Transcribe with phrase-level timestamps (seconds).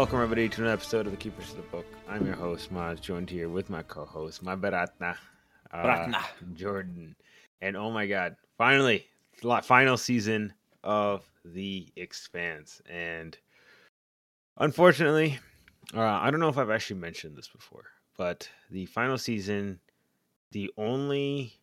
[0.00, 1.84] Welcome everybody to an episode of the Keepers of the Book.
[2.08, 5.14] I'm your host Maz, joined here with my co-host, my Baratna,
[5.70, 6.22] uh, Baratna.
[6.54, 7.14] Jordan,
[7.60, 9.06] and oh my God, finally,
[9.62, 13.36] final season of The Expanse, and
[14.56, 15.38] unfortunately,
[15.94, 17.84] uh, I don't know if I've actually mentioned this before,
[18.16, 19.80] but the final season,
[20.52, 21.60] the only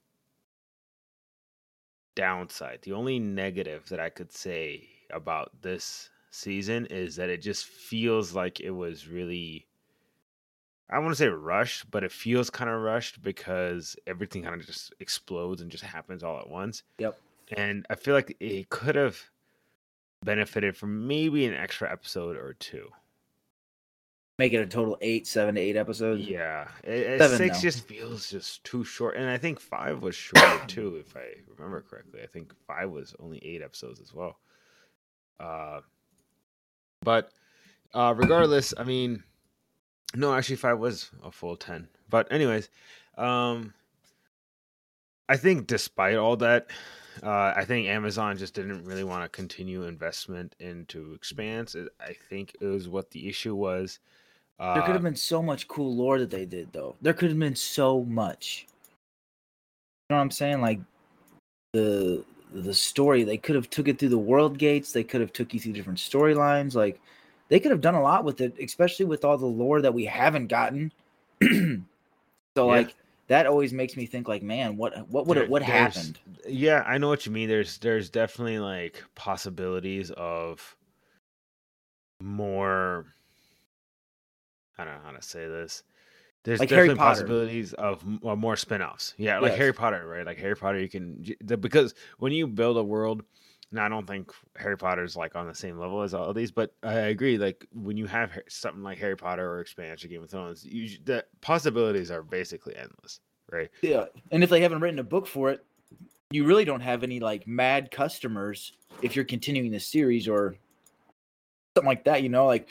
[2.14, 7.65] downside, the only negative that I could say about this season is that it just
[7.65, 9.68] feels like it was really
[10.89, 14.65] I want to say rushed, but it feels kind of rushed because everything kind of
[14.65, 16.83] just explodes and just happens all at once.
[17.00, 17.19] Yep.
[17.57, 19.19] And I feel like it could have
[20.23, 22.89] benefited from maybe an extra episode or two.
[24.39, 26.27] Make it a total eight, seven to eight episodes.
[26.27, 30.61] Yeah, it, Seven, six just feels just too short, and I think five was shorter
[30.68, 31.25] too, if I
[31.57, 32.22] remember correctly.
[32.22, 34.38] I think five was only eight episodes as well.
[35.39, 35.79] Uh,
[37.02, 37.31] but
[37.94, 39.23] uh, regardless, I mean,
[40.16, 41.88] no, actually, five was a full ten.
[42.09, 42.70] But anyways,
[43.17, 43.73] um,
[45.30, 46.68] I think despite all that,
[47.23, 51.75] uh, I think Amazon just didn't really want to continue investment into Expanse.
[52.00, 54.00] I think it was what the issue was.
[54.59, 56.95] Uh, There could have been so much cool lore that they did, though.
[57.02, 58.66] There could have been so much.
[60.09, 60.62] You know what I'm saying?
[60.62, 60.80] Like
[61.73, 64.92] the the story, they could have took it through the world gates.
[64.92, 66.76] They could have took you through different storylines.
[66.76, 67.00] Like
[67.50, 70.06] they could have done a lot with it, especially with all the lore that we
[70.06, 70.92] haven't gotten.
[72.56, 72.95] so like
[73.28, 76.20] that always makes me think, like, man, what what would There- it what happened?
[76.48, 77.50] Yeah, I know what you mean.
[77.50, 80.75] There's there's definitely like possibilities of
[82.22, 83.06] more.
[84.78, 85.84] I don't know how to say this.
[86.48, 89.14] There's Like definitely possibilities of uh, more spin-offs.
[89.17, 89.58] Yeah, like Yes.
[89.58, 90.26] Harry Potter, right?
[90.26, 93.23] Like Harry Potter, you can the- because when you build a world.
[93.70, 96.52] Now, I don't think Harry Potter's like on the same level as all of these,
[96.52, 97.38] but I agree.
[97.38, 101.25] Like when you have something like Harry Potter or Expansion, Game of Thrones, you, the
[101.41, 103.19] possibilities are basically endless,
[103.52, 103.69] right?
[103.81, 105.66] Yeah, and if they haven't written a book for it,
[106.31, 108.72] you really don't have any like mad customers
[109.02, 110.56] if you're continuing the series or
[111.75, 112.24] something like that.
[112.24, 112.69] You know, like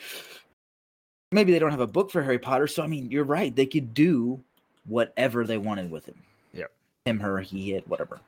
[1.31, 2.67] maybe they don't have a book for Harry Potter.
[2.67, 4.43] So I mean, you're right; they could do
[4.85, 6.15] whatever they wanted with him.
[6.53, 6.71] Yep.
[7.05, 8.19] him, her, he, it, whatever.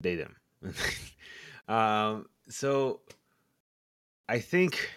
[0.00, 0.36] they them
[1.68, 3.00] um so
[4.28, 4.90] i think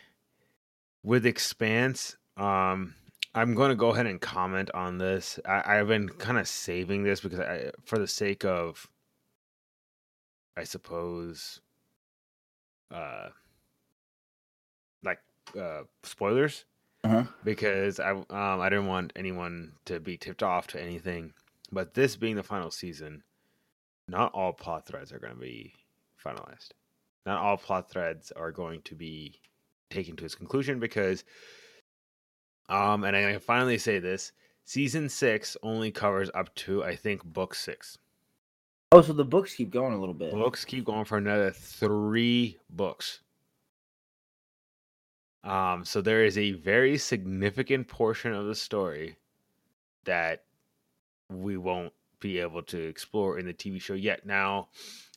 [1.03, 2.93] with expanse um
[3.35, 7.03] i'm going to go ahead and comment on this I, i've been kind of saving
[7.03, 8.87] this because i for the sake of
[10.57, 11.61] i suppose
[12.93, 13.29] uh
[15.03, 15.19] like
[15.59, 16.65] uh spoilers
[17.03, 17.25] Uh-huh.
[17.43, 21.33] because i um i didn't want anyone to be tipped off to anything
[21.71, 23.23] but this being the final season
[24.07, 25.73] not all plot threads are going to be
[26.23, 26.69] finalized.
[27.25, 29.39] Not all plot threads are going to be
[29.89, 31.23] taken to its conclusion because,
[32.69, 34.33] um, and I can finally say this:
[34.65, 37.97] season six only covers up to I think book six.
[38.91, 40.31] Oh, so the books keep going a little bit.
[40.31, 43.21] Books keep going for another three books.
[45.43, 49.17] Um, so there is a very significant portion of the story
[50.05, 50.43] that
[51.29, 54.25] we won't be able to explore in the TV show yet.
[54.25, 54.69] Now,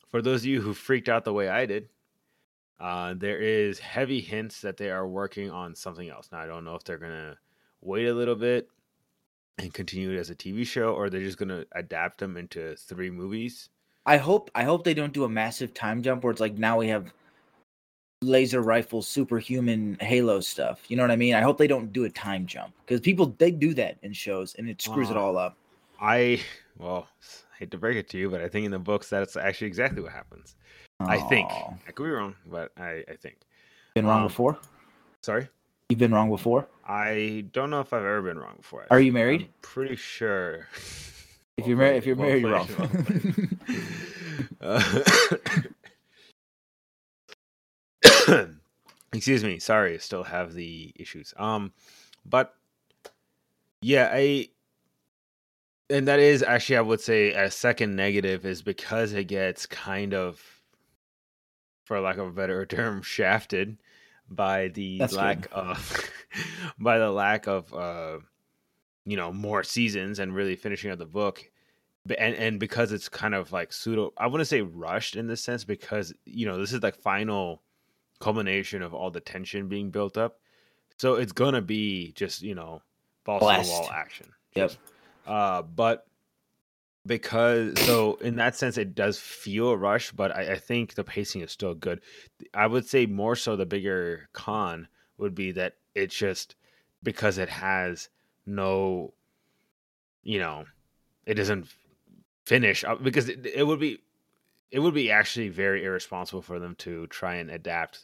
[0.09, 1.89] for those of you who freaked out the way I did,
[2.79, 6.29] uh, there is heavy hints that they are working on something else.
[6.31, 7.37] Now, I don't know if they're gonna
[7.81, 8.69] wait a little bit
[9.57, 13.09] and continue it as a TV show, or they're just gonna adapt them into three
[13.09, 13.69] movies.
[14.05, 16.77] I hope I hope they don't do a massive time jump where it's like now
[16.77, 17.11] we have
[18.21, 20.83] laser rifle superhuman halo stuff.
[20.89, 21.33] You know what I mean?
[21.33, 24.55] I hope they don't do a time jump because people they do that in shows
[24.55, 25.57] and it screws it all up.
[26.01, 26.41] I
[26.77, 27.07] well,
[27.57, 30.01] hate to break it to you, but I think in the books that's actually exactly
[30.01, 30.55] what happens.
[30.99, 33.37] I think I could be wrong, but I, I think.
[33.93, 34.57] been wrong um, before.
[35.21, 35.47] Sorry,
[35.89, 36.67] You've been wrong before.
[36.85, 38.87] I don't know if I've ever been wrong before.
[38.89, 39.43] Are you married?
[39.43, 40.67] I'm pretty sure.
[41.55, 43.49] If you're married, if you're married, you're wrong.
[44.61, 44.81] Uh,
[49.17, 49.59] excuse me.
[49.59, 51.33] Sorry, I still have the issues.
[51.37, 51.73] Um,
[52.25, 52.53] but
[53.81, 54.49] yeah, I
[55.89, 60.13] and that is actually I would say a second negative is because it gets kind
[60.13, 60.41] of,
[61.85, 63.77] for lack of a better term, shafted
[64.29, 65.53] by the That's lack good.
[65.53, 66.11] of
[66.79, 68.19] by the lack of uh
[69.05, 71.49] you know more seasons and really finishing up the book
[72.17, 75.63] and and because it's kind of like pseudo i wouldn't say rushed in this sense
[75.63, 77.61] because you know this is like final
[78.19, 80.39] culmination of all the tension being built up.
[80.97, 82.81] So it's gonna be just you know
[83.23, 84.31] balls to the wall action.
[84.55, 84.71] Yep.
[85.25, 86.05] Uh but
[87.05, 91.41] because so in that sense it does feel rushed but I, I think the pacing
[91.41, 92.01] is still good.
[92.53, 94.87] I would say more so the bigger con
[95.17, 96.55] would be that it's just
[97.03, 98.09] because it has
[98.45, 99.13] no,
[100.23, 100.65] you know,
[101.25, 101.67] it doesn't
[102.45, 103.99] finish up because it, it would be
[104.71, 108.01] it would be actually very irresponsible for them to try and adapt,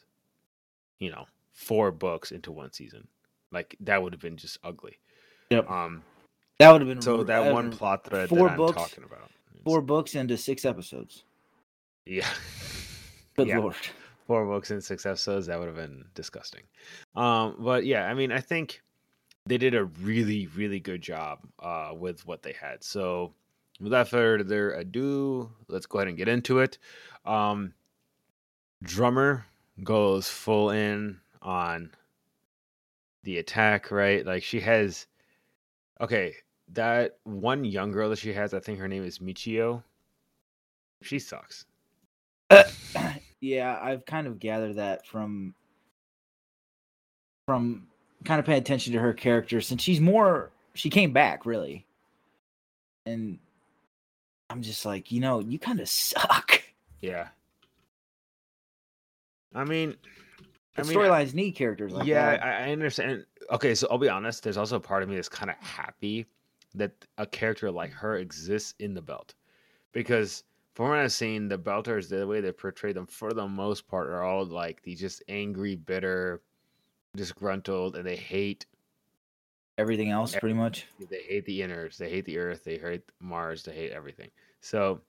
[1.00, 3.07] you know, four books into one season.
[3.51, 4.98] Like that would have been just ugly.
[5.50, 5.69] Yep.
[5.69, 6.04] Um.
[6.60, 9.30] That would have been So that one plot thread four that books- I'm talking about.
[9.65, 11.24] four books into six episodes.
[12.06, 12.27] Yeah.
[13.36, 13.60] Good Yeah.
[13.60, 13.75] lord.
[14.27, 16.62] four books and six episodes that would have been disgusting
[17.15, 18.81] um but yeah i mean i think
[19.48, 23.33] they did a really really good job uh with what they had so
[23.84, 26.78] without further ado let's go ahead and get into it.
[27.26, 27.74] Um
[28.82, 29.46] drummer
[29.84, 31.92] goes full in on
[33.24, 34.26] the attack right?
[34.26, 35.08] Like she has
[36.02, 36.36] okay
[36.70, 39.84] that one young girl that she has i think her name is michio.
[41.02, 41.66] She sucks.
[43.44, 45.54] Yeah, I've kind of gathered that from
[47.46, 47.88] from
[48.24, 51.86] kind of paying attention to her character since she's more she came back really.
[53.06, 53.38] And
[54.50, 56.62] I'm just like, you know, you kind of suck.
[57.01, 57.30] Yeah.
[59.56, 59.95] I mean,
[60.78, 62.44] I The mean, storylines need characters like yeah, that.
[62.44, 63.25] I, I understand.
[63.51, 64.44] Okay, so I'll be honest.
[64.44, 66.25] There's also a part of me that's kind of happy
[66.75, 69.36] that a character like her exists in the belt,
[69.92, 70.44] because
[70.74, 74.07] from what I've seen, the Belters, the way they portray them, for the most part,
[74.07, 76.42] are all like these just angry, bitter,
[77.16, 78.66] disgruntled, and they hate
[79.78, 80.86] Everything else, pretty much.
[81.10, 84.30] they hate the inners, they hate the Earth, they hate Mars, they hate everything.
[84.62, 85.02] So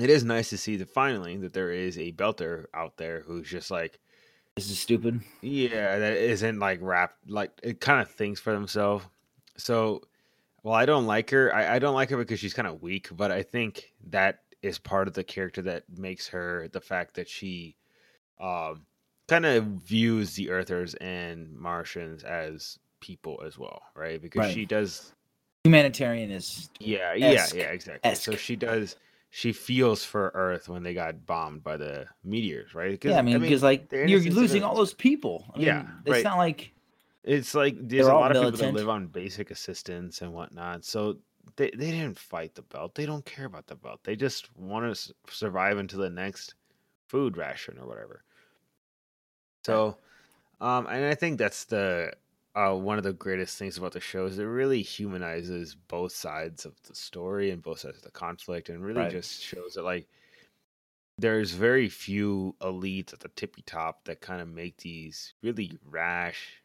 [0.00, 3.48] it is nice to see that finally that there is a Belter out there who's
[3.48, 4.00] just like.
[4.56, 5.20] This is stupid.
[5.42, 7.14] Yeah, that isn't like rap.
[7.28, 9.04] Like it kind of thinks for themselves.
[9.56, 10.02] So,
[10.62, 11.54] well, I don't like her.
[11.54, 13.08] I, I don't like her because she's kind of weak.
[13.14, 17.28] But I think that is part of the character that makes her the fact that
[17.28, 17.76] she,
[18.40, 18.86] um,
[19.28, 24.20] kind of views the Earthers and Martians as people as well, right?
[24.20, 24.50] Because Right.
[24.52, 25.12] she does.
[25.64, 28.14] Humanitarian is Yeah, yeah, yeah, exactly.
[28.14, 28.96] So she does.
[29.30, 32.98] She feels for Earth when they got bombed by the meteors, right?
[33.04, 35.44] yeah, I mean, because like they're you're losing all those people.
[35.54, 36.24] I mean, Yeah, it's right.
[36.24, 36.72] not like
[37.22, 40.84] It's like there's a lot of people that live on basic assistance and whatnot.
[40.84, 41.18] So
[41.56, 42.94] they, they didn't fight the belt.
[42.94, 44.00] They don't care about the belt.
[44.02, 46.54] They just want to survive until the next
[47.08, 48.24] food ration or whatever.
[49.64, 49.96] So,
[50.60, 52.12] um, and I think that's the
[52.60, 56.64] uh, one of the greatest things about the show is it really humanizes both sides
[56.66, 59.10] of the story and both sides of the conflict, and really Right.
[59.10, 60.08] just shows that like
[61.18, 66.62] there's very few elites at the tippy top that kind of make these really rash,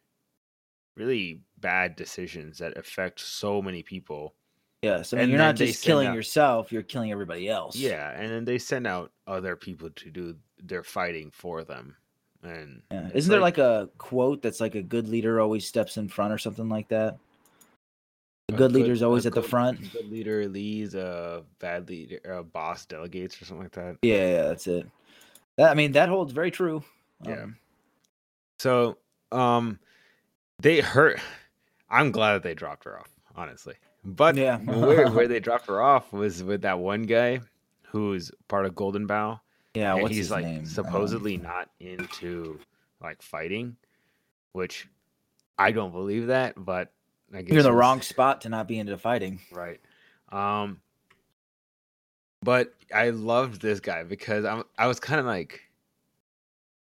[0.95, 4.33] really bad decisions that affect so many people.
[4.81, 5.01] yeah.
[5.01, 7.75] So I mean, And you're not just killing out- yourself; you're killing everybody else.
[7.75, 11.97] Yeah, and then they send out other people to do their fighting for them.
[12.45, 13.09] And Yeah.
[13.13, 16.37] Isn't there like a quote that's like a good leader always steps in front or
[16.37, 17.17] something like that?
[18.47, 19.91] The a good leader's always a at the good- front.
[19.91, 23.97] Good leader leads, a bad leader, a boss delegates, or something like that.
[24.03, 24.87] Yeah, yeah, that's it.
[25.57, 26.83] That I mean, that holds very true.
[27.23, 27.43] Yeah.
[27.43, 27.57] Um,
[28.59, 28.97] So,
[29.31, 29.79] um,
[30.59, 31.19] they hurt.
[31.89, 33.75] I'm glad that they dropped her off, honestly.
[34.03, 34.59] But Yeah.
[34.59, 37.39] where where they dropped her off was with that one guy
[37.87, 39.41] who's part of Golden Bough.
[39.75, 39.93] Yeah.
[39.93, 40.65] and What's he's his like name?
[40.65, 42.59] Supposedly not into
[43.01, 43.75] like fighting,
[44.53, 44.87] which
[45.57, 46.53] I don't believe that.
[46.57, 46.91] But
[47.33, 49.39] I guess you're in the wrong spot to not be into fighting.
[49.51, 49.79] right?
[50.31, 50.81] Um,
[52.41, 55.61] but I loved this guy because I'm I was kind of like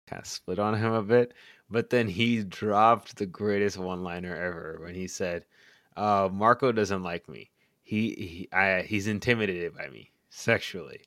[0.08, 1.34] kind of split on him a bit,
[1.70, 5.46] but then he dropped the greatest one liner ever when he said,
[5.96, 7.50] uh, "Marco doesn't like me.
[7.84, 11.02] He he I, he's intimidated by me sexually."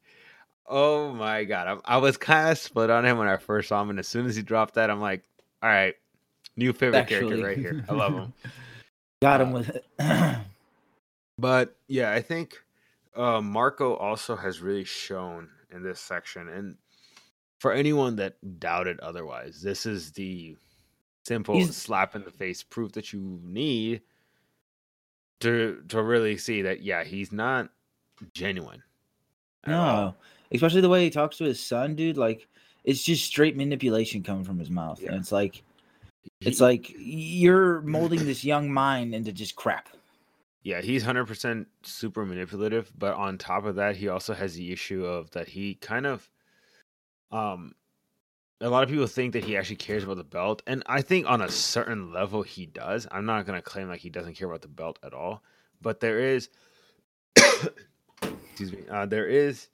[0.72, 3.82] Oh my god, I, I was kind of split on him when I first saw
[3.82, 5.24] him, and as soon as he dropped that, I'm like,
[5.62, 5.94] "All right,
[6.56, 7.20] new favorite Actually.
[7.42, 7.84] character right here.
[7.88, 8.32] I love him."
[9.22, 9.84] Got him Uh, with it.
[11.38, 12.58] But yeah, I think
[13.16, 16.76] uh, Marco also has really shown in this section, and
[17.58, 20.56] for anyone that doubted otherwise, this is the
[21.24, 24.02] simple He's- slap in the face proof that you need
[25.40, 27.70] to to really see that yeah, he's not
[28.34, 28.82] genuine.
[29.64, 30.16] at all.
[30.52, 32.16] Especially the way he talks to his son, dude.
[32.16, 32.48] Like
[32.84, 35.12] it's just straight manipulation coming from his mouth, Yeah.
[35.12, 35.62] and it's like
[36.40, 39.88] it's like you're molding this young mind into just crap.
[40.62, 44.72] Yeah, he's hundred percent super manipulative, but on top of that, he also has the
[44.72, 46.28] issue of that he kind of
[47.32, 47.74] um
[48.62, 51.26] a lot of people think that he actually cares about the belt, and I think
[51.26, 53.06] on a certain level he does.
[53.10, 55.42] I'm not gonna claim like he doesn't care about the belt at all,
[55.80, 56.50] but there is
[57.36, 59.68] excuse me, uh, there is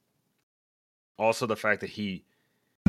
[1.19, 2.25] also the fact that he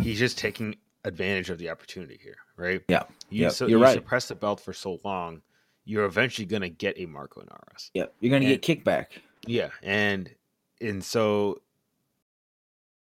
[0.02, 2.82] he's just taking advantage of the opportunity here, right?
[2.88, 3.04] Yeah.
[3.30, 3.94] You, Yeah, so, you're you right.
[3.94, 5.42] suppress the belt for so long,
[5.86, 7.90] you're eventually gonna get a Marco Inaros.
[7.94, 8.14] Yep.
[8.20, 9.06] You're gonna And- get kickback.
[9.46, 10.34] Yeah, and
[10.82, 11.62] and so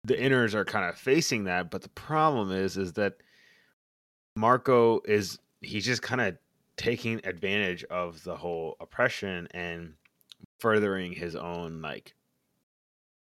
[0.03, 3.15] the inners are kind of facing that, but the problem is is that
[4.35, 6.37] Marco is he's just kind of
[6.77, 9.93] taking advantage of the whole oppression and
[10.59, 12.13] furthering his own like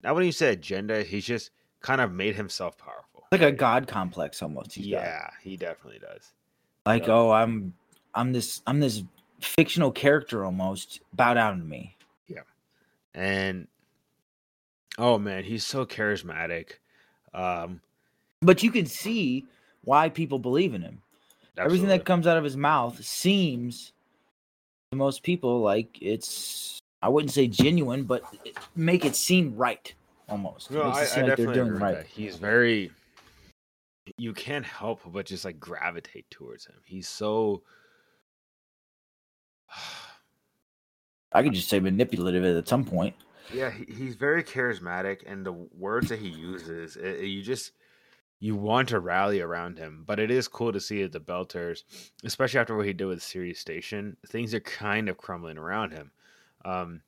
[0.02, 3.26] not when you say agenda, he's just kind of made himself powerful.
[3.32, 4.74] Like a god complex almost.
[4.74, 5.02] he's got.
[5.02, 6.32] Yeah, he definitely does.
[6.86, 7.14] Like, Yeah.
[7.14, 7.74] oh, I'm
[8.14, 9.02] I'm this I'm this
[9.40, 11.00] fictional character almost.
[11.12, 11.96] Bow down to me.
[12.26, 12.40] Yeah.
[13.14, 13.68] And
[14.98, 16.72] oh man, he's so charismatic.
[17.32, 17.80] Um
[18.42, 19.46] But you can see
[19.84, 21.00] why people believe in him.
[21.56, 23.92] Everything that comes out of his mouth seems
[24.90, 28.22] to most people like it's I wouldn't say genuine, but
[28.74, 29.94] make it seem right
[30.30, 30.70] almost.
[30.70, 31.96] No, I, I definitely agree right.
[31.96, 32.06] that.
[32.06, 32.90] He's very.
[34.16, 36.76] You can't help but just like gravitate towards him.
[36.84, 37.62] He's so.
[41.32, 43.14] I could just say manipulative at some point.
[43.54, 47.72] yeah, he, he's very charismatic, and the words that he uses, it, it- you just
[48.40, 50.02] you want to rally around him.
[50.06, 51.82] But it is cool to see that the Belters,
[52.24, 56.10] especially after what he did with Ceres Station, things are kind of crumbling around him.
[56.64, 57.02] Um,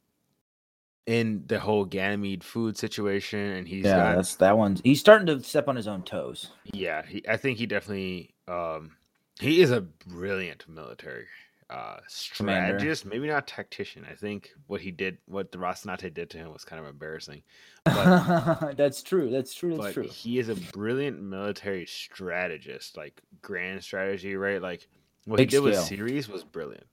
[1.06, 5.26] in the whole Ganymede food situation, and he's yeah, got that's that one's he's starting
[5.26, 6.50] to step on his own toes.
[6.72, 8.92] Yeah, he, I think he definitely um
[9.40, 11.26] he is a brilliant military
[11.70, 11.96] uh
[12.34, 12.78] Commander.
[12.78, 14.06] strategist, maybe not tactician.
[14.08, 17.42] I think what he did what the Rocinante did to him was kind of embarrassing.
[17.84, 19.30] But that's true.
[19.30, 19.76] That's true.
[19.76, 20.08] That's true.
[20.08, 24.62] he is a brilliant military strategist, like grand strategy, right?
[24.62, 24.86] Like
[25.24, 25.98] what he Big did with scale.
[25.98, 26.86] Ceres was brilliant.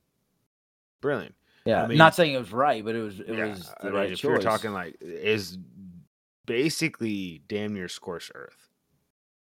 [1.00, 1.34] Brilliant.
[1.64, 3.74] Yeah, I mean- not saying it was right, but it was it yeah, was I
[3.84, 4.28] the mean, right if choice.
[4.30, 5.58] you're talking like is
[6.46, 8.68] basically damn near scorched earth.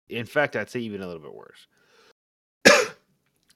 [0.08, 1.66] In fact, I'd say even a little bit worse.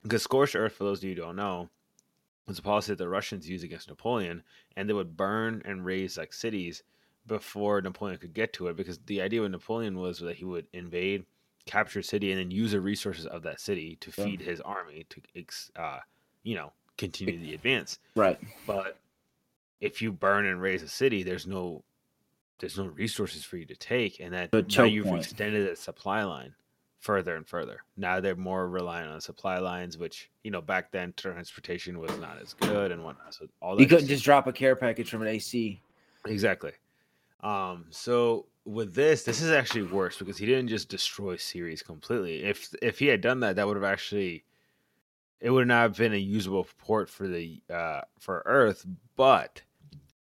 [0.02, 1.68] because scorched earth, for those of you who don't know,
[2.46, 4.42] was a policy that the Russians used against Napoleon,
[4.76, 6.82] and they would burn and raise like cities
[7.26, 8.76] before Napoleon could get to it.
[8.76, 11.24] Because the idea with Napoleon was that he would invade,
[11.66, 14.24] capture a city, and then use the resources of that city to Yeah.
[14.24, 15.98] feed his army to, ex- uh,
[16.44, 18.38] you know, continue the advance right.
[18.66, 18.98] but
[19.80, 21.82] if you burn and raise a city there's no
[22.58, 25.22] there's no resources for you to take and that The now you've point.
[25.22, 26.54] extended the supply line
[27.00, 31.12] further and further now they're more reliant on supply lines which you know back then
[31.16, 34.52] transportation was not as good and whatnot so all that You couldn't just drop a
[34.52, 35.80] care package from an AC.
[36.26, 36.72] exactly
[37.42, 42.42] um so with this this is actually worse because he didn't just destroy Ceres completely
[42.42, 44.42] if if he had done that that would have actually
[45.40, 49.62] it would not have been a usable port for the uh for earth but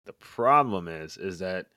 [0.06, 1.68] the problem is is that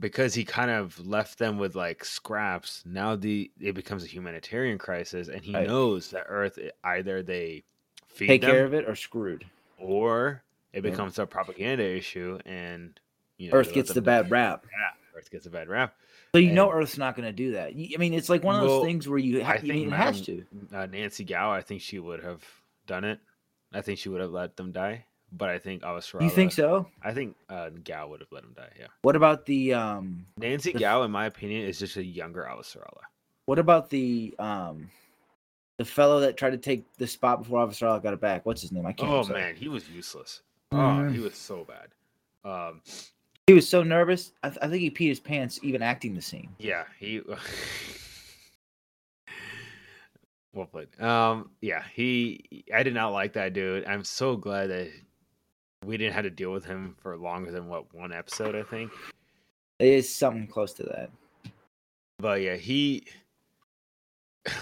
[0.00, 4.78] because he kind of left them with like scraps now the it becomes a humanitarian
[4.78, 5.66] crisis and he Right.
[5.66, 7.62] knows that earth either they
[8.08, 9.44] feed Take them care of it or screwed.
[9.78, 10.42] or
[10.72, 10.90] it Yeah.
[10.90, 12.98] becomes a propaganda issue and
[13.38, 14.66] you know, Earth gets the bad rap.
[14.70, 15.94] yeah, earth gets a bad rap
[16.34, 17.72] So you know Earth's not going to do that.
[17.72, 19.72] I mean, it's like one of those Well, things where you, ha- I I think
[19.74, 20.42] mean, it has to.
[20.74, 22.42] Uh, Nancy Gao, I think she would have
[22.86, 23.20] done it.
[23.74, 25.04] I think she would have let them die.
[25.30, 26.22] But I think Avasarala.
[26.22, 26.86] You think so?
[27.02, 28.70] I think uh, Gao would have let him die.
[28.78, 28.86] Yeah.
[29.02, 30.24] What about the um?
[30.38, 33.00] Nancy The- Gao, in my opinion, is just a younger Avasarala.
[33.46, 34.90] What about the um?
[35.78, 38.44] The fellow that tried to take the spot before Officer got it back.
[38.46, 38.86] What's his name?
[38.86, 39.10] I can't.
[39.10, 40.42] Oh man, he was useless.
[40.70, 41.12] Oh, Mhm.
[41.12, 41.88] he was so bad.
[42.50, 42.80] Um,
[43.46, 44.32] He was so nervous.
[44.42, 46.50] I, th- I think he peed his pants even acting the scene.
[46.58, 47.20] yeah, he.
[50.54, 51.00] well played.
[51.00, 52.64] Um, yeah, he.
[52.72, 53.84] I did not like that dude.
[53.86, 54.90] I'm so glad that
[55.84, 58.54] we didn't have to deal with him for longer than what one episode.
[58.54, 58.92] I think.
[59.80, 61.10] It is something close to that.
[62.18, 63.04] But yeah, he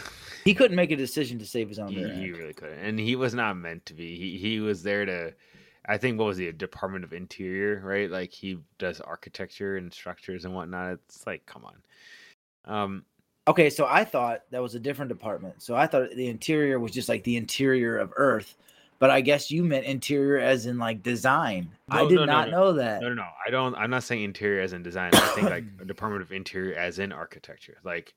[0.45, 3.15] He couldn't make a decision to save his own he, he really couldn't, and he
[3.15, 4.17] was not meant to be.
[4.17, 5.35] He he was there to,
[5.87, 6.51] I think, what was he?
[6.53, 8.11] Department of Interior, right?
[8.11, 10.93] Like he does architecture and structures and whatnot.
[10.93, 11.77] It's like, come on.
[12.65, 13.05] Um,
[13.49, 15.63] Okay, so I thought that was a different department.
[15.63, 18.55] So I thought the interior was just like the interior of Earth,
[19.01, 21.69] but I guess you meant interior as in like design.
[21.89, 22.59] I did no, no, not no.
[22.59, 23.01] know that.
[23.01, 23.27] no, no, no.
[23.45, 23.75] I don't.
[23.75, 25.11] I'm not saying interior as in design.
[25.15, 28.15] I think like a Department of Interior as in architecture, like.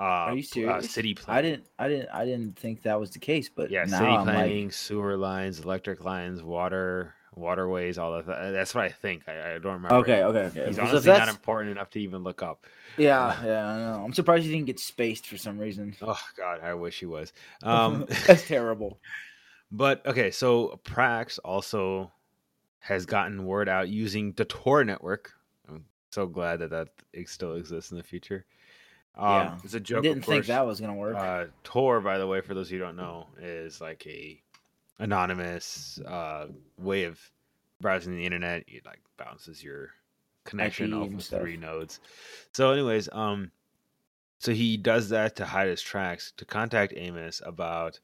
[0.00, 0.90] Uh, Are you uh, serious?
[0.90, 1.38] city planning.
[1.38, 1.66] I didn't.
[1.78, 2.08] I didn't.
[2.14, 3.50] I didn't think that was the case.
[3.50, 8.52] But Yeah, city I'm planning, like, sewer lines, electric lines, water, waterways, all of that.
[8.52, 9.24] That's what I think.
[9.28, 9.96] I, I don't remember.
[9.96, 10.66] okay, okay, okay.
[10.66, 12.66] He's Because honestly not important enough to even look up.
[12.96, 13.66] yeah, yeah.
[13.66, 14.02] I know.
[14.04, 15.94] I'm surprised he didn't get spaced for some reason.
[16.00, 17.32] Oh God, I wish he was.
[17.62, 18.98] Um, that's terrible.
[19.70, 22.10] but okay, so Prax also
[22.80, 25.32] has gotten word out using the Tor network.
[25.68, 26.88] I'm so glad that that
[27.26, 28.46] still exists in the future.
[29.16, 29.58] Um, Yeah.
[29.64, 29.98] It's a joke.
[29.98, 31.16] I didn't think that was gonna work.
[31.16, 34.40] Uh, Tor, by the way, for those of you who don't know, is like a
[34.98, 36.46] anonymous uh,
[36.78, 37.18] way of
[37.80, 38.64] browsing the internet.
[38.68, 39.90] It like bounces your
[40.44, 41.40] connection IP off of stuff.
[41.40, 42.00] three nodes.
[42.52, 43.50] So, anyways, um,
[44.38, 48.00] so he does that to hide his tracks to contact Amos about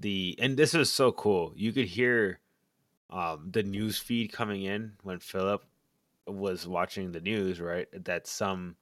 [0.00, 1.52] the and this is so cool.
[1.56, 2.40] You could hear
[3.10, 5.64] um the news feed coming in when Philip
[6.26, 7.88] was watching the news, right?
[8.04, 8.76] That some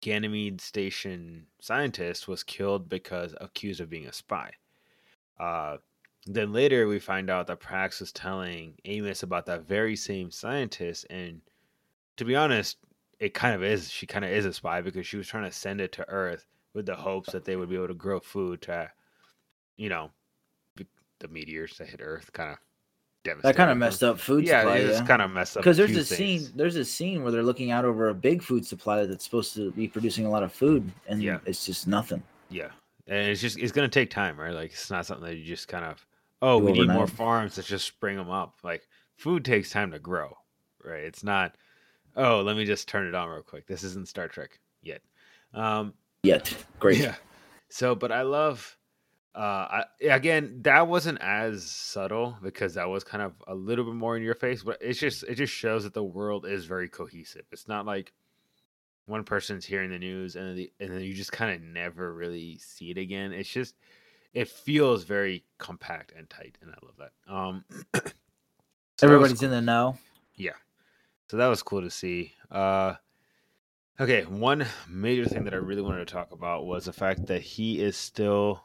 [0.00, 4.52] Ganymede station scientist was killed because accused of being a spy.
[5.38, 5.78] Uh,
[6.26, 11.06] then later we find out that Prax was telling Amos about that very same scientist,
[11.08, 11.40] and
[12.16, 12.78] to be honest,
[13.18, 13.90] it kind of is.
[13.90, 16.46] She kind of is a spy because she was trying to send it to Earth
[16.74, 18.90] with the hopes that they would be able to grow food to,
[19.76, 20.10] you know,
[21.20, 22.32] the meteors that hit Earth.
[22.32, 22.58] Kind of
[23.26, 23.48] devastating.
[23.52, 24.76] that kind of messed up food Yeah, supply.
[24.78, 25.62] it's Yeah, kind of messed up.
[25.62, 26.48] because there's a scene.
[26.54, 29.70] There's a scene where they're looking out over a big food supply that's supposed to
[29.72, 31.38] be producing a lot of food, and Yeah.
[31.44, 32.22] it's just nothing.
[32.48, 32.70] Yeah,
[33.06, 34.54] and it's just it's gonna take time, right?
[34.54, 36.04] Like it's not something that you just kind of
[36.42, 37.56] oh Do we need more farms.
[37.56, 38.58] Let's just spring them up.
[38.62, 40.36] Like food takes time to grow,
[40.84, 41.02] right?
[41.04, 41.56] It's not
[42.16, 43.66] oh let me just turn it on real quick.
[43.66, 45.02] This isn't Star Trek yet.
[45.54, 46.98] Um, Yet, great.
[47.02, 47.14] yeah.
[47.68, 48.76] So, but I love.
[49.36, 53.94] Uh, I, again, that wasn't as subtle because that was kind of a little bit
[53.94, 56.88] more in your face, but it's just it just shows that the world is very
[56.88, 57.44] cohesive.
[57.52, 58.14] It's not like
[59.04, 62.56] one person's hearing the news and the, and then you just kind of never really
[62.58, 63.32] see it again.
[63.32, 63.74] It's just
[64.32, 67.32] it feels very compact and tight, and I love that.
[67.32, 67.64] Um,
[67.94, 69.98] so Everybody's in the know.
[70.36, 70.52] Yeah,
[71.30, 72.32] so that was cool to see.
[72.50, 72.94] Uh,
[74.00, 77.42] okay, one major thing that I really wanted to talk about was the fact that
[77.42, 78.62] he is still.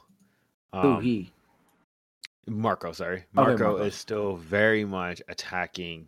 [0.74, 1.32] Who Um, he?
[2.48, 3.78] Marco, sorry, Marco Marco.
[3.84, 6.08] is still very much attacking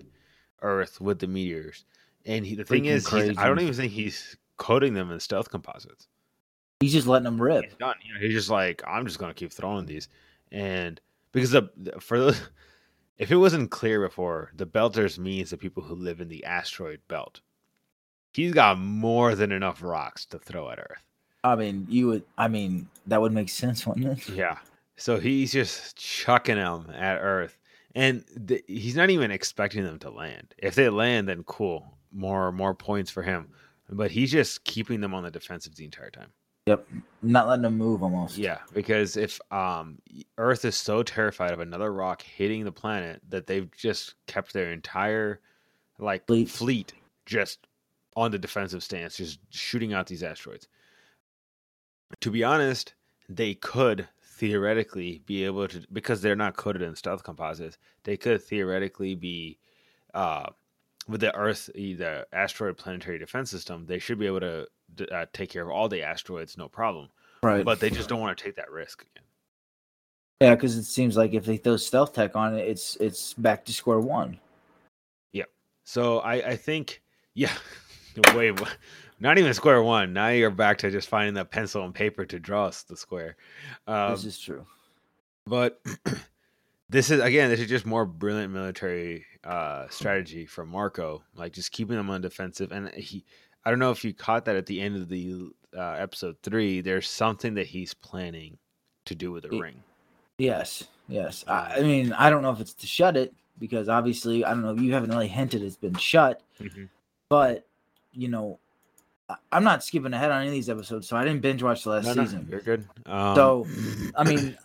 [0.61, 1.85] Earth with the meteors,
[2.25, 5.49] and he, the thing is, he's, I don't even think he's coating them in stealth
[5.49, 6.07] composites.
[6.79, 7.65] He's just letting them rip.
[7.65, 7.95] He's done.
[8.03, 10.09] You know, he's just like, I'm just gonna keep throwing these,
[10.51, 10.99] and
[11.31, 12.41] because the for those,
[13.17, 17.01] if it wasn't clear before, the Belters means the people who live in the asteroid
[17.07, 17.41] belt.
[18.33, 21.03] He's got more than enough rocks to throw at Earth.
[21.43, 22.23] I mean, you would.
[22.37, 24.29] I mean, that would make sense, wouldn't it?
[24.29, 24.57] Yeah.
[24.95, 27.57] So he's just chucking them at Earth,
[27.95, 30.53] and th- he's not even expecting them to land.
[30.57, 33.49] If they land, then cool, more more points for him.
[33.89, 36.29] But he's just keeping them on the defensive the entire time.
[36.67, 36.87] Yep.
[37.21, 38.37] Not letting them move almost.
[38.37, 39.97] Yeah, because if um
[40.37, 44.71] Earth is so terrified of another rock hitting the planet that they've just kept their
[44.71, 45.41] entire
[45.99, 46.49] like Fleet.
[46.49, 46.93] fleet
[47.25, 47.67] just
[48.15, 50.67] on the defensive stance, just shooting out these asteroids.
[52.21, 52.93] To be honest,
[53.29, 57.77] they could theoretically be able to because they're not coated in stealth composites.
[58.03, 59.57] They could theoretically be
[60.13, 60.47] uh
[61.07, 63.85] with the Earth, the asteroid planetary defense system.
[63.85, 64.67] They should be able to
[65.11, 67.09] uh, take care of all the asteroids, no problem
[67.41, 67.65] Right.
[67.65, 69.23] but they just don't want to take that risk again.
[70.39, 73.65] yeah, because it seems like if they throw stealth tech on it, it's it's back
[73.65, 74.39] to square one.
[75.33, 75.45] Yeah.
[75.83, 77.01] So I, I think,
[77.33, 77.51] yeah,
[78.33, 78.53] wha-
[79.23, 80.13] not even square one.
[80.13, 83.35] Now you're back to just finding the pencil and paper to draw us the square.
[83.87, 84.65] Um, this is true.
[85.47, 85.81] but
[86.89, 91.71] this is again, this is just more brilliant military uh, strategy from Marco, like just
[91.71, 92.71] keeping them on defensive.
[92.71, 93.23] And he,
[93.65, 96.81] I don't know if you caught that at the end of the uh, episode three.
[96.81, 98.57] There's something that he's planning
[99.05, 99.83] to do with the It- ring.
[100.39, 101.45] Yes, yes.
[101.47, 104.63] I, I mean, I don't know if it's to shut it because obviously, I don't
[104.63, 104.73] know.
[104.73, 106.89] You haven't really hinted it's been shut, Mhm.
[107.29, 107.65] but
[108.13, 108.59] you know,
[109.51, 111.91] I'm not skipping ahead on any of these episodes, so I didn't binge watch the
[111.91, 112.47] last No, no, season.
[112.49, 112.87] you're good.
[113.05, 113.67] Um, So,
[114.15, 114.57] I mean,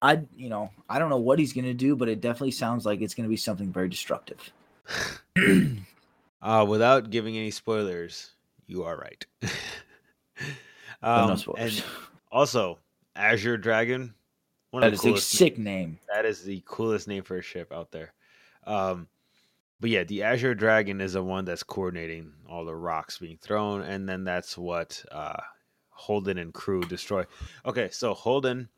[0.00, 3.00] I you know, I don't know what he's gonna do, but it definitely sounds like
[3.00, 4.52] it's gonna be something very destructive.
[6.40, 8.30] Uh, without giving any spoilers,
[8.66, 9.26] you are right.
[11.00, 11.82] Um, no spoilers.
[12.32, 12.78] Also,
[13.14, 14.14] Azure Dragon.
[14.72, 15.98] One That is a sick name.
[16.12, 18.12] That is the coolest name for a ship out there.
[18.66, 19.06] Um,
[19.80, 23.82] but yeah, the Azure Dragon is the one that's coordinating all the rocks being thrown,
[23.82, 25.40] and then that's what uh,
[25.90, 27.24] Holden and crew destroy.
[27.64, 28.68] Okay, so Holden.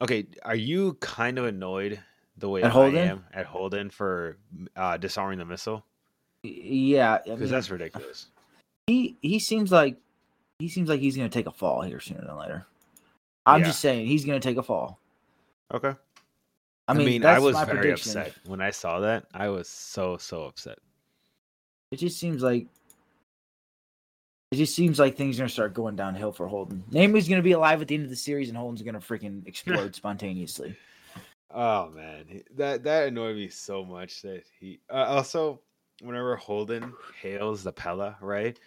[0.00, 2.00] Okay, are you kind of annoyed
[2.36, 3.08] the way At I Holden?
[3.08, 4.38] am at Holden for
[4.76, 5.84] uh, disarming the missile?
[6.42, 8.26] Yeah, I Because mean, that's ridiculous.
[8.86, 9.96] he he seems like
[10.58, 12.66] he seems like he's gonna take a fall here sooner than later.
[13.46, 13.66] I'm Yeah.
[13.66, 14.98] just saying he's gonna take a fall.
[15.72, 15.94] Okay.
[16.88, 18.16] I I mean, mean, I was my very prediction.
[18.18, 19.26] upset when I saw that.
[19.34, 20.78] I was so so upset.
[21.90, 22.66] It just seems like
[24.52, 26.84] it just seems like things are gonna start going downhill for Holden.
[26.90, 29.94] Namely's gonna be alive at the end of the series, and Holden's gonna freaking explode
[29.96, 30.76] spontaneously.
[31.50, 35.60] Oh man, that that annoyed me so much that he uh, also
[36.02, 38.58] whenever Holden hails the Pella, right,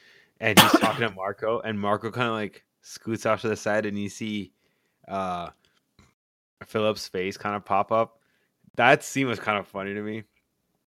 [0.42, 3.86] and he's talking to Marco, and Marco kind of like scoots off to the side
[3.86, 4.52] and you see
[5.10, 5.50] uh
[6.66, 8.20] Philip's face kind of pop up.
[8.76, 10.24] That scene was kind of funny to me.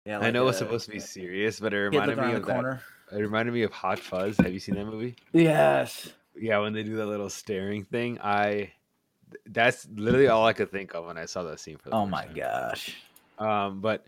[0.04, 2.46] Yeah, I know like it's a supposed to be serious, but it reminded me of
[2.46, 2.80] the that.
[3.12, 4.36] It reminded me of Hot Fuzz.
[4.38, 5.16] Have you seen that movie?
[5.32, 6.12] Yes.
[6.36, 8.72] Yeah, when they do that little staring thing, I
[9.46, 12.06] that's literally all I could think of when I saw that scene for the Oh
[12.06, 12.34] my time.
[12.34, 12.96] gosh.
[13.38, 14.06] Um, but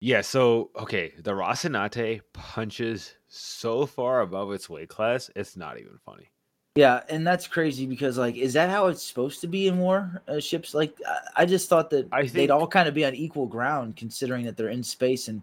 [0.00, 5.98] yeah, so okay, the Rocinante punches so far above its weight class, it's not even
[6.04, 6.28] funny.
[6.76, 10.22] Yeah, and that's crazy because like, is that how it's supposed to be in war
[10.28, 10.74] uh, ships?
[10.74, 13.96] Like, I, I just thought that I they'd all kind of be on equal ground,
[13.96, 15.42] considering that they're in space and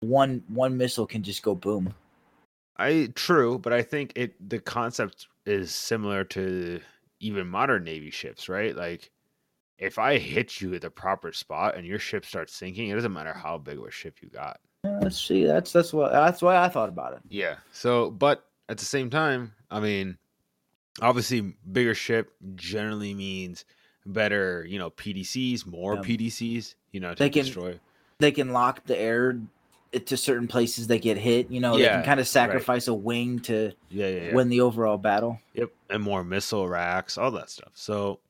[0.00, 1.92] one one missile can just go boom.
[2.76, 6.80] I true, but I think it the concept is similar to
[7.20, 8.76] even modern navy ships, right?
[8.76, 9.10] Like
[9.78, 13.12] if I hit you at the proper spot and your ship starts sinking, it doesn't
[13.12, 14.60] matter how big of a ship you got.
[14.84, 15.44] Yeah, let's see.
[15.44, 17.20] That's that's what that's why I thought about it.
[17.28, 17.56] Yeah.
[17.72, 20.18] So, but at the same time, I mean,
[21.00, 23.64] obviously, bigger ship generally means
[24.06, 26.00] better, you know, PDCs, more Yeah.
[26.02, 27.80] PDCs, you know, to They can- destroy.
[28.18, 29.40] They can lock the air
[30.06, 31.50] to certain places they get hit.
[31.50, 34.34] You know, they can kind of sacrifice a wing to Yeah, yeah, yeah.
[34.34, 35.40] win the overall battle.
[35.54, 37.72] Yep, and more missile racks, all that stuff.
[37.74, 38.20] So,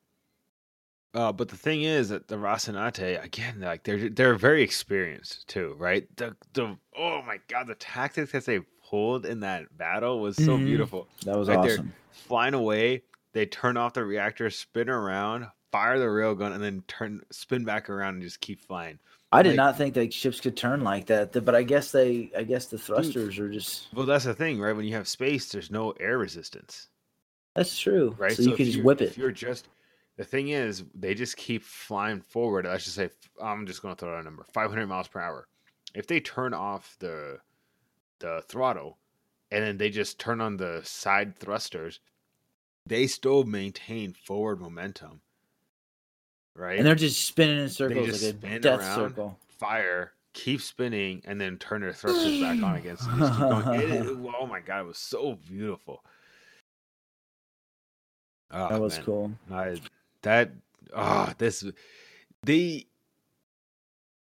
[1.15, 5.75] uh, but the thing is that the Rocinante again, like they're they're very experienced too,
[5.79, 6.07] right?
[6.17, 10.57] The the oh my god, the tactics that they pulled in that battle was so
[10.59, 10.65] Mhm.
[10.67, 11.09] beautiful.
[11.25, 11.73] That was Right there.
[11.75, 11.93] awesome.
[12.13, 17.23] Flying away, they turn off the reactor, spin around, fire the railgun, and then turn
[17.31, 18.99] spin back around and just keep flying.
[19.33, 22.31] I did like- not think that ships could turn like that, but I guess they,
[22.37, 23.93] I guess the thrusters are just.
[23.93, 24.77] Well, that's the thing, right?
[24.77, 26.89] When you have space, there's no air resistance.
[27.57, 28.15] That's true.
[28.19, 28.33] right?
[28.33, 29.19] So, you if can just you're- whip If it.
[29.19, 29.69] you're just
[30.17, 32.67] the thing is, they just keep flying forward.
[32.67, 33.11] Let's just say
[33.43, 35.49] I'm just going to throw out a number: 500 miles per hour.
[35.95, 37.41] If they turn off the
[38.21, 38.99] the throttle,
[39.51, 42.01] and then they just turn on the side thrusters,
[42.87, 45.21] they still maintain forward momentum.
[46.57, 46.79] Right?
[46.79, 48.95] And they're just spinning in circles just like a death around.
[48.95, 49.39] circle.
[49.59, 52.97] fire, keep spinning, and then turn their thrusters back on again.
[52.97, 53.81] So just keep going.
[53.81, 54.07] It- it-
[54.41, 56.05] oh my god, it was so beautiful.
[58.51, 59.05] Oh, That was man.
[59.05, 59.33] cool.
[59.51, 59.77] I
[60.23, 60.51] that
[60.95, 61.65] ah this
[62.45, 62.87] the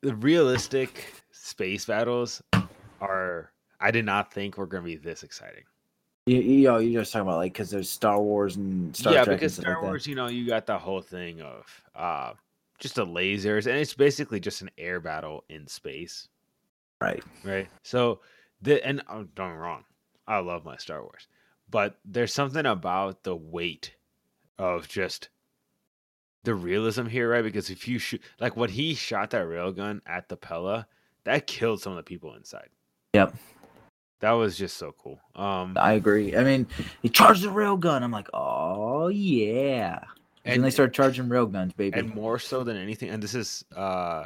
[0.01, 2.41] the realistic space battles
[3.01, 3.50] are
[3.81, 5.63] I did not think we were going to be this exciting.
[6.27, 9.23] You, you know, you're just talking about like because there's Star Wars and Star yeah,
[9.23, 9.83] Trek because Star like.
[9.83, 11.65] Wars, you know, you got the whole thing of
[11.95, 12.33] uh
[12.77, 16.27] just the lasers and it's basically just an air battle in space,
[16.99, 17.23] Right.
[17.43, 17.67] right?
[17.83, 18.21] So
[18.61, 19.83] the and oh, don't get me wrong,
[20.27, 21.27] I love my Star Wars,
[21.69, 23.95] but there's something about the weight
[24.59, 25.29] of just
[26.43, 27.43] the realism here, right?
[27.43, 30.87] Because if you shoot like when he shot that railgun at the Pella,
[31.23, 32.69] that killed some of the people inside.
[33.13, 33.35] Yep.
[34.21, 35.19] That was just so cool.
[35.35, 36.35] Um I agree.
[36.35, 36.67] I mean,
[37.01, 38.01] he charged the railgun.
[38.03, 39.99] I'm like, oh yeah.
[40.45, 41.99] And, and they start charging railguns, baby.
[41.99, 44.25] and more so than anything and this is uh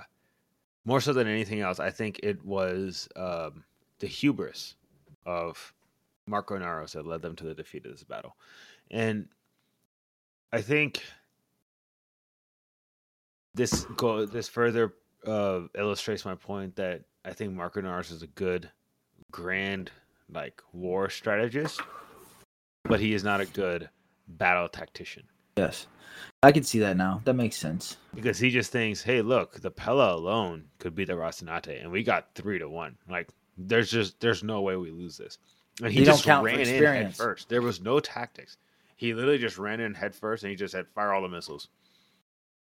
[0.86, 3.64] more so than anything else, I think it was um
[4.00, 4.76] the hubris
[5.26, 5.74] of
[6.28, 8.36] Marco Inaros that led them to the defeat of this battle.
[8.92, 9.28] And
[10.52, 11.04] I think
[13.54, 14.94] this go this further
[15.26, 18.70] uh, illustrates my point that I think Marco Inaros is a good
[19.32, 19.92] grand
[20.32, 21.82] like war strategist,
[22.84, 23.90] but he is not a good
[24.28, 25.24] battle tactician
[25.58, 25.88] yes,
[26.44, 27.22] I can see that now.
[27.26, 27.98] That makes sense.
[28.14, 32.04] because he just thinks, "Hey, look, the Pella alone could beat the Rocinante, and we
[32.04, 32.98] got three to one.
[33.10, 35.38] Like, there's just there's no way we lose this."
[35.82, 37.50] And he They don't just ran in head first.
[37.50, 38.58] There was no tactics.
[38.96, 41.70] He literally just ran in head first, and he just said, "Fire all the missiles."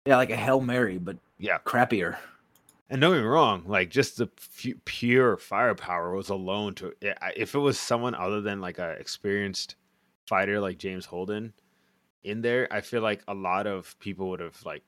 [0.07, 2.19] Yeah, like a hail mary, but Yeah, crappier.
[2.91, 6.93] And don't get me wrong, like just the fu- pure firepower was alone to.
[7.37, 9.77] If it was someone other than like a experienced
[10.27, 11.55] fighter like James Holden
[12.25, 14.83] in there, I feel like a lot of people would have like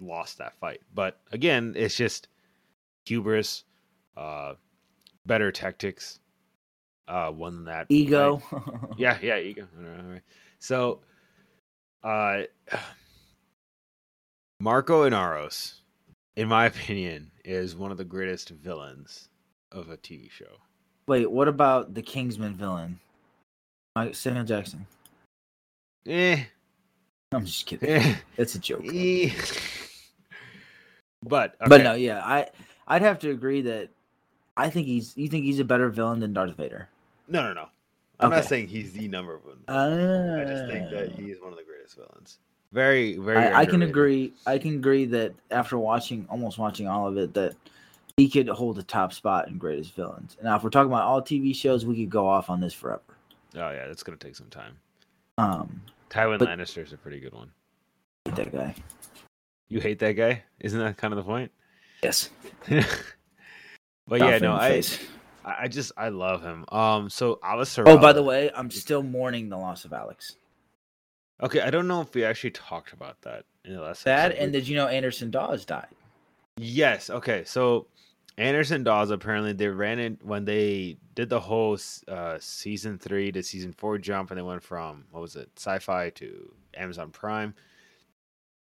[0.00, 0.80] lost that fight.
[0.94, 2.28] But again, it's just
[3.04, 3.64] hubris,
[4.16, 4.54] uh,
[5.26, 6.20] better tactics,
[7.08, 7.86] uh, won that.
[7.88, 8.40] Ego.
[8.96, 9.66] Yeah, yeah, ego.
[9.76, 10.22] Right, right.
[10.60, 11.00] So,
[12.04, 12.42] uh,
[14.60, 15.80] Marco Inaros,
[16.36, 19.28] in my opinion, is one of the greatest villains
[19.70, 20.58] of a TV show.
[21.08, 22.98] Wait, what about the Kingsman villain?
[23.96, 24.86] Mike- Samuel Jackson.
[26.06, 26.42] Eh,
[27.32, 27.88] I'm just kidding.
[27.88, 28.82] eh, It's a joke.
[28.92, 29.30] eh.
[31.24, 32.48] But But no, yeah, I
[32.88, 33.90] I'd have to agree that
[34.56, 35.16] I think he's.
[35.16, 36.88] You think he's a better villain than Darth Vader?
[37.28, 37.68] no, no, no.
[38.18, 39.58] I'm not saying he's the number one.
[39.68, 42.38] Uh, I just think that he is one of the greatest villains.
[42.72, 43.38] Very, very.
[43.38, 44.32] I, I can agree.
[44.46, 47.54] I can agree that after watching, almost watching all of it, that
[48.16, 50.36] he could hold the top spot in greatest villains.
[50.42, 53.02] Now, if we're talking about all TV shows, we could go off on this forever.
[53.54, 54.78] Oh yeah, that's gonna take some time.
[55.36, 57.50] Um, Tywin But- Lannister's a pretty good one.
[58.24, 58.74] hate that guy.
[59.68, 60.42] You hate that guy?
[60.60, 61.50] Isn't that kind of the point?
[62.02, 62.30] Yes.
[64.06, 64.98] but yeah, no, I, face.
[65.44, 66.64] I I just I love him.
[66.70, 67.88] Um, so Avasarala.
[67.88, 70.36] Oh, by the way, I'm still mourning the loss of Alex.
[71.42, 74.04] Okay, I don't know if we actually talked about that in the last.
[74.04, 74.42] That episode.
[74.42, 75.88] and did you know Anderson Dawes died?
[76.56, 77.10] Yes.
[77.10, 77.42] Okay.
[77.44, 77.86] So
[78.38, 81.76] Anderson Dawes apparently they ran in when they did the whole
[82.06, 86.14] uh, season three to season four jump, and they went from what was it, Syfy
[86.14, 87.54] to Amazon Prime.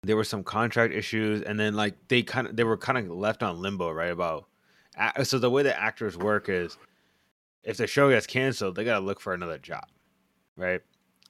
[0.03, 3.09] There were some contract issues, and then like they kind of they were kind of
[3.11, 4.11] left on limbo, right?
[4.11, 4.47] About
[5.23, 6.79] so the way that actors work is
[7.63, 9.87] if the show gets canceled, they got to look for another job,
[10.57, 10.81] right?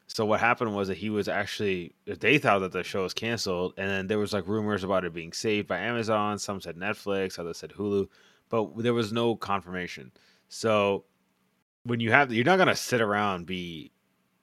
[0.08, 3.74] So what happened was that he was actually they thought that the show was canceled,
[3.76, 6.38] and then there was like rumors about it being saved by Amazon.
[6.38, 8.08] Some said Netflix, others said Hulu,
[8.48, 10.12] but there was no confirmation.
[10.48, 11.04] So
[11.82, 13.90] when you have, you're not gonna sit around and be,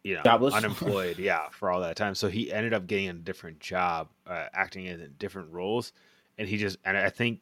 [0.03, 0.53] you know, Jobless?
[0.53, 2.13] unemployed, yeah, for all that time.
[2.15, 5.93] So he ended up getting a different job, uh, acting in different roles,
[6.37, 7.39] and he just, and I think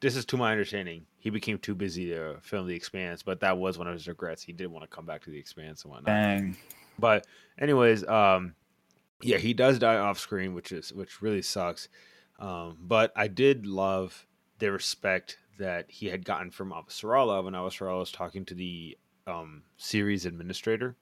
[0.00, 3.56] this is to my understanding, he became too busy to film The Expanse, but that
[3.56, 4.42] was one of his regrets.
[4.42, 6.06] He did want to come back to The Expanse and whatnot.
[6.06, 6.56] Dang.
[6.98, 7.26] But
[7.58, 8.54] anyways, um,
[9.22, 11.88] yeah, he does die off screen, which is which really sucks.
[12.38, 14.26] Um, but I did love
[14.58, 19.62] the respect that he had gotten from Avasarala when Avasarala was talking to the um,
[19.76, 20.96] Ceres administrator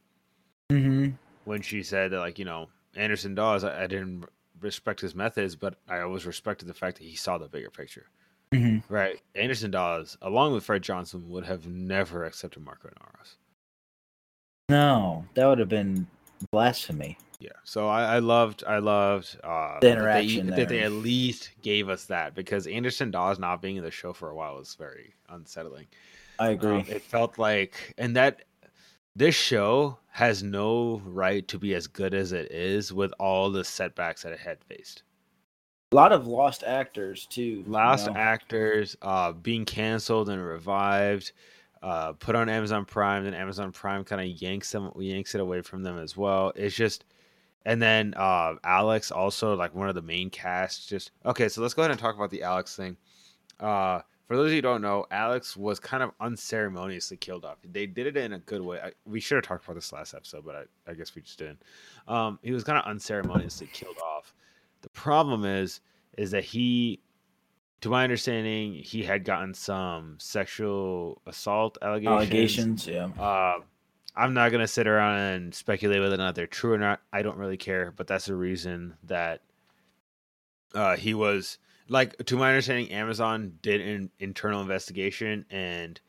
[0.71, 1.11] Mm-hmm.
[1.45, 4.25] when she said that, like, you know, Anderson Dawes, I, I didn't
[4.61, 8.07] respect his methods, but I always respected the fact that he saw the bigger picture.
[8.53, 8.93] Mm-hmm.
[8.93, 9.21] Right.
[9.35, 13.37] Anderson Dawes, along with Fred Johnson, would have never accepted Marco Inaros.
[14.73, 16.07] No, that would have been
[16.51, 17.19] blasphemy.
[17.41, 17.51] Yeah.
[17.65, 21.51] So I, I loved, I loved uh, The that they- interaction that they, at least
[21.63, 24.75] gave us that because Anderson Dawes not being in the show for a while was
[24.77, 25.87] very unsettling.
[26.39, 26.71] I agree.
[26.81, 28.43] Um, it felt like, and that
[29.15, 33.65] this show has no right to be as good as it is with all the
[33.65, 35.03] setbacks that it had faced.
[35.93, 37.43] a lot of lost actors too.
[37.43, 38.15] you Lost know?
[38.15, 41.33] actors uh, being canceled and revived,
[41.83, 45.63] uh, put on Amazon Prime, then Amazon Prime kind of yanks them, yanks it away
[45.63, 46.53] from them as well.
[46.55, 47.05] It's just,
[47.65, 50.87] and then uh, Alex also like one of the main casts.
[50.87, 52.97] Just okay, so let's go ahead and talk about the Alex thing.
[53.61, 57.59] Uh, for those of you who don't know, Alex was kind of unceremoniously killed off.
[57.71, 58.81] They did it in a good way.
[58.81, 61.39] I, we should have talked about this last episode, but I, I guess we just
[61.39, 61.63] didn't.
[62.09, 64.33] Um, he was kind of unceremoniously killed off.
[64.81, 65.81] The problem is,
[66.17, 67.01] is that he,
[67.83, 72.87] to my understanding, he had gotten some sexual assault allegations.
[72.87, 72.87] allegations.
[72.87, 73.23] Yeah.
[73.23, 73.61] Uh,
[74.17, 77.01] I'm not gonna sit around and speculate whether or not they're true or not.
[77.13, 79.43] I don't really care, but that's the reason that
[80.75, 86.01] uh, he was like, to my understanding, Amazon did an internal investigation and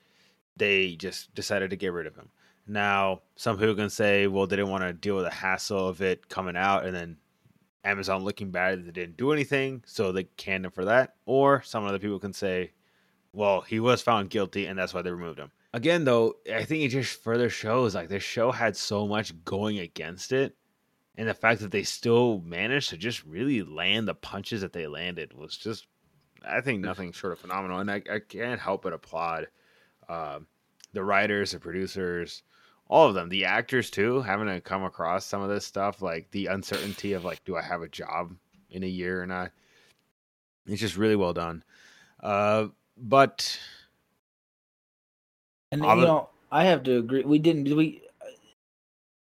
[0.56, 2.30] they just decided to get rid of him.
[2.68, 6.02] Now, some people can say, well, they didn't want to deal with the hassle of
[6.02, 7.18] it coming out, and then
[7.84, 11.16] Amazon looking bad that they didn't do anything, so they canned him for that.
[11.26, 12.72] Or some other people can say,
[13.34, 15.52] well, he was found guilty, and that's why they removed him.
[15.74, 19.80] Again, though, I think it just further shows like this show had so much going
[19.80, 20.56] against it,
[21.16, 24.88] and the fact that they still managed to just really land the punches that they
[24.88, 25.88] landed was just,
[26.48, 27.80] I think, nothing short of phenomenal.
[27.80, 29.48] And I, I can't help but applaud
[30.08, 30.48] um,
[30.94, 32.44] the writers, the producers,
[32.88, 36.30] all of them, the actors too, having to come across some of this stuff, like
[36.32, 38.36] the uncertainty of like, do I have a job
[38.70, 39.52] in a year or not?
[40.66, 41.64] It's just really well done.
[42.22, 42.68] Uh,
[42.98, 43.60] but
[45.72, 47.24] And you know, I have to agree.
[47.24, 47.76] We didn't.
[47.76, 48.02] We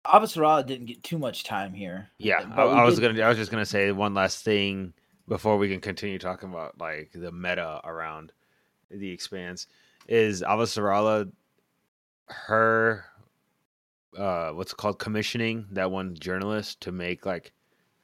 [0.06, 2.10] Avasarala didn't get too much time here.
[2.20, 4.94] yeah, I, I was did- gonna, I was just gonna say one last thing
[5.28, 8.32] before we can continue talking about like the meta around
[8.92, 9.66] the expanse
[10.08, 11.32] is Avasarala,
[12.28, 13.06] her,
[14.18, 17.52] uh, what's called commissioning that one journalist to make like,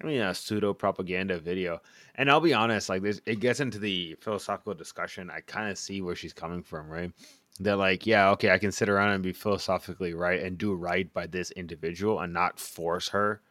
[0.01, 1.81] I mean, a pseudo propaganda video.
[2.15, 5.29] And I'll be honest, like this, it gets into the philosophical discussion.
[5.29, 7.11] I kind of see where she's coming from, right?
[7.59, 11.11] They're like, yeah, okay, I can sit around and be philosophically right and do right
[11.13, 13.41] by this individual and not force her,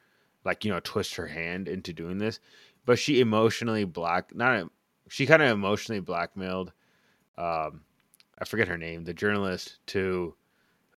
[0.45, 2.41] like you know, twist her hand into doing this.
[2.85, 4.71] But she emotionally black, not
[5.09, 6.73] she kind of emotionally blackmailed.
[7.39, 7.83] Um,
[8.39, 10.35] I forget her name, the journalist, to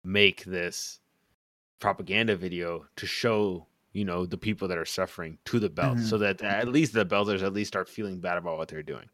[0.05, 1.01] make this
[1.83, 6.09] propaganda video to show you know the people that are suffering to the belt, Mhm.
[6.09, 9.09] so that at least the belters at least start feeling bad about what they're doing.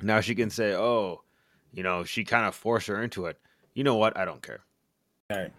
[0.00, 1.22] Now she can say, "Oh,
[1.72, 3.36] you know, she kind of forced her into it."
[3.74, 4.16] You know what?
[4.16, 4.60] I don't care.
[5.30, 5.52] Right.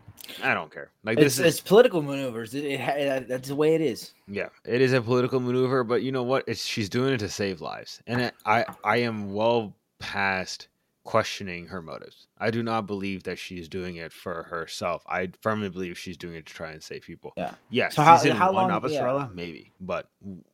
[0.43, 0.89] I don't care.
[1.03, 2.53] Like It's, this is it's political maneuvers.
[2.55, 4.13] It, it, ha- that's the way it is.
[4.27, 6.45] yeah, it is a political maneuver, but you know what?
[6.47, 10.67] It's she's doing it to save lives, and it, I I am well past
[11.09, 12.27] questioning her motives.
[12.37, 15.01] I do not believe that she's doing it for herself.
[15.07, 17.33] I firmly believe she's doing it to try and save people.
[17.35, 17.55] Yeah.
[17.71, 17.95] Yes.
[17.95, 19.27] So how- how long- of yeah.
[19.33, 20.07] Maybe, but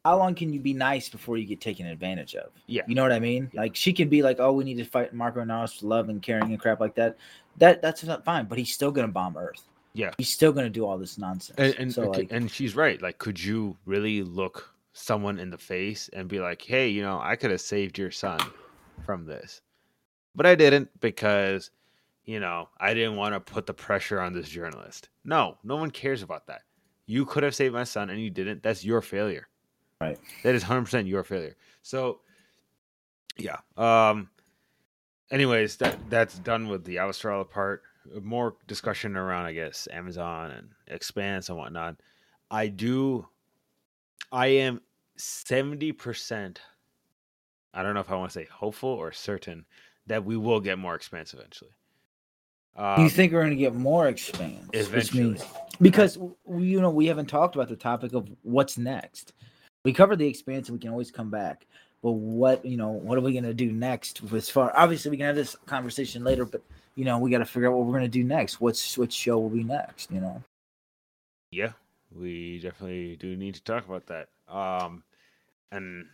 [0.05, 2.51] How long can you be nice before you get taken advantage of?
[2.67, 3.49] yeah, You know what I mean?
[3.51, 3.59] Yeah.
[3.63, 6.21] Like she can be like, "Oh, we need to fight Marco Inaros for love and
[6.21, 7.17] caring and crap like that."
[7.57, 9.61] That that's not fine, but he's still gonna bomb Earth.
[9.93, 10.11] yeah.
[10.17, 11.59] He's still gonna do all this nonsense.
[11.59, 13.01] And and, so okay, like, and she's right.
[13.01, 17.19] Like, could you really look someone in the face and be like, "Hey, you know,
[17.21, 18.39] I could have saved your son
[19.05, 19.61] from this,"
[20.35, 21.71] but I didn't because,
[22.25, 25.09] you know, I didn't want to put the pressure on this journalist.
[25.23, 26.61] No, no one cares about that.
[27.07, 28.63] You could have saved my son and you didn't.
[28.63, 29.47] That's your failure.
[30.01, 30.19] Right.
[30.43, 31.55] That is hundred percent your failure.
[31.81, 32.19] So,
[33.37, 33.57] yeah.
[33.77, 34.29] Um.
[35.31, 37.83] Anyways, that that's done with the Australia part.
[38.21, 41.95] More discussion around, I guess, Amazon and Expanse and whatnot.
[42.51, 43.27] I do.
[44.31, 44.81] I am
[45.15, 46.59] seventy percent.
[47.73, 49.65] I don't know if I want to say hopeful or certain
[50.07, 51.71] that we will get more Expanse eventually.
[52.77, 54.67] Um, you think we're gonna get more expanse?
[54.67, 55.23] Which eventually?
[55.23, 55.45] means
[55.79, 59.33] because we, you know we haven't talked about the topic of what's next.
[59.85, 61.65] We covered the expanse, and we can always come back.
[62.03, 64.21] But what you know, what are we gonna do next?
[64.33, 66.61] As far obviously, we can have this conversation later, but
[66.95, 68.59] you know, we got to figure out what we're gonna do next.
[68.59, 70.11] What's what show will be next?
[70.11, 70.43] You know,
[71.51, 71.71] Yeah,
[72.13, 74.27] we definitely do need to talk about that.
[74.49, 75.03] Um,
[75.71, 76.07] and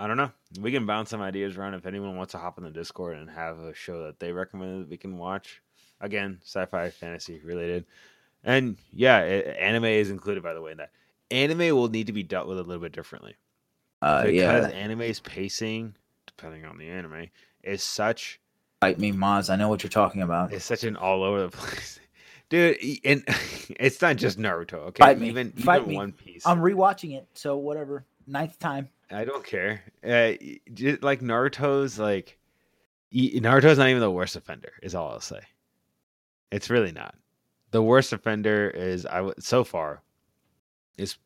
[0.00, 0.30] I don't know.
[0.58, 3.28] We can bounce some ideas around if anyone wants to hop in the Discord and
[3.28, 5.60] have a show that they recommend that we can watch.
[6.00, 7.84] Again, sci-fi, fantasy related,
[8.42, 10.90] and yeah, a- anime is included by the way in that.
[11.30, 13.34] Anime will need to be dealt with a little bit differently
[14.00, 15.94] uh, because yeah, anime's pacing,
[16.26, 17.26] depending on the anime,
[17.62, 18.40] is such
[18.80, 19.50] fight me, Maz.
[19.50, 20.50] I know what you're talking about.
[20.54, 22.00] it's such an all over the place.
[22.48, 23.22] Dude, and
[23.78, 25.02] it's not just Naruto, okay?
[25.04, 25.28] Fight me.
[25.28, 25.96] Even Fight even me.
[25.96, 26.46] One Piece.
[26.46, 28.06] I'm rewatching it, so whatever.
[28.26, 28.88] Ninth time.
[29.10, 29.82] I don't care.
[30.04, 30.34] Uh,
[31.02, 32.38] like Naruto's like
[33.12, 34.72] Naruto's not even the worst offender.
[34.82, 35.40] Is all I'll say.
[36.52, 37.14] It's really not.
[37.70, 40.02] The worst offender is I w- so far
[40.96, 41.16] is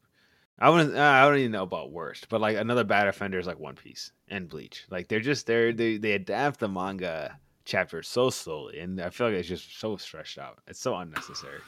[0.58, 3.46] I wouldn't uh, I don't even know about worst, but like another bad offender is
[3.46, 4.84] like One Piece and Bleach.
[4.90, 9.28] Like they're just they're they they adapt the manga chapters so slowly, and I feel
[9.28, 10.58] like it's just so stretched out.
[10.68, 11.60] It's so unnecessary.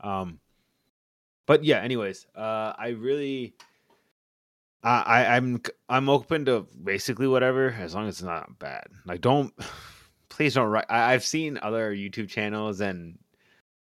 [0.00, 0.38] Um,
[1.46, 1.80] but yeah.
[1.80, 3.54] Anyways, uh, I really.
[4.82, 8.84] I, I I'm I'm open to basically whatever as long as it's not bad.
[9.04, 9.52] Like don't
[10.28, 10.86] please don't write.
[10.88, 13.18] I, I've seen other YouTube channels and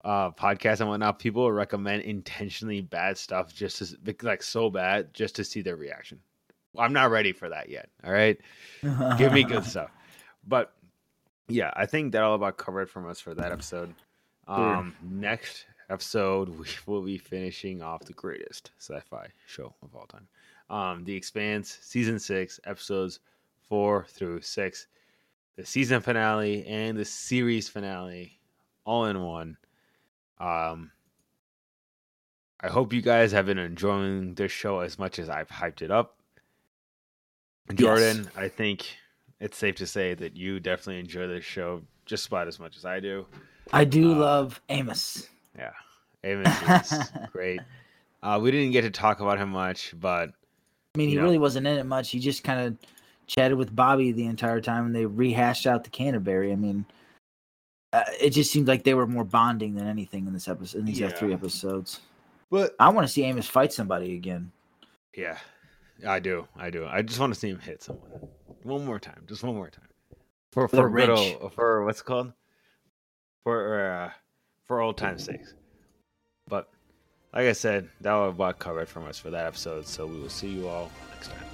[0.03, 1.19] uh podcasts and whatnot.
[1.19, 6.19] People recommend intentionally bad stuff just to like so bad just to see their reaction.
[6.77, 7.89] I'm not ready for that yet.
[8.03, 8.39] All right,
[9.17, 9.91] give me good stuff.
[10.47, 10.73] But
[11.47, 13.93] yeah, I think that all about covered from us for that episode.
[14.47, 20.27] Um, next episode we will be finishing off the greatest sci-fi show of all time
[20.71, 23.19] um, The Expanse, season six, episodes
[23.69, 24.87] four through six,
[25.57, 28.39] the season finale and the series finale,
[28.85, 29.57] all in one.
[30.39, 30.91] Um,
[32.61, 35.91] I hope you guys have been enjoying this show as much as I've hyped it
[35.91, 36.17] up.
[37.73, 38.85] Jordan, I think
[39.39, 42.85] it's safe to say that you definitely enjoy this show just about as much as
[42.85, 43.25] I do.
[43.71, 45.29] I do Uh, love Amos.
[45.57, 45.71] Yeah,
[46.23, 47.61] Amos is great.
[48.23, 50.31] Uh, we didn't get to talk about him much, but
[50.93, 52.09] I mean, he really wasn't in it much.
[52.09, 52.77] He just kind of
[53.25, 56.51] chatted with Bobbie the entire time, and they rehashed out the Canterbury.
[56.51, 56.85] I mean,
[57.93, 60.79] uh, it just seemed like they were more bonding than anything in this episode.
[60.79, 61.09] In these Yeah.
[61.09, 62.01] three episodes,
[62.49, 64.51] but I want to see Amos fight somebody again.
[65.15, 65.37] Yeah,
[66.05, 66.47] I do.
[66.57, 66.85] I do.
[66.85, 68.27] I just want to see him hit someone
[68.63, 69.87] one more time, just one more time
[70.51, 72.33] for For for good old, for what's it called
[73.43, 74.11] for uh,
[74.65, 75.53] for old time's sakes.
[77.33, 79.87] Like I said, that was about covered from us for that episode.
[79.87, 81.50] So we will see you all next time.